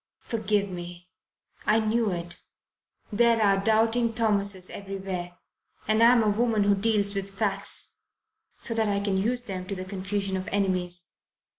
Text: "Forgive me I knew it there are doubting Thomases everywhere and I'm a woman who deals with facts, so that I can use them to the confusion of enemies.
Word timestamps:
"Forgive 0.21 0.67
me 0.67 1.09
I 1.67 1.79
knew 1.79 2.09
it 2.09 2.39
there 3.13 3.39
are 3.39 3.63
doubting 3.63 4.13
Thomases 4.15 4.71
everywhere 4.71 5.37
and 5.87 6.01
I'm 6.01 6.23
a 6.23 6.27
woman 6.29 6.63
who 6.63 6.73
deals 6.73 7.13
with 7.13 7.29
facts, 7.37 7.99
so 8.59 8.73
that 8.73 8.89
I 8.89 8.99
can 8.99 9.15
use 9.19 9.43
them 9.43 9.67
to 9.67 9.75
the 9.75 9.85
confusion 9.85 10.35
of 10.37 10.47
enemies. 10.47 11.17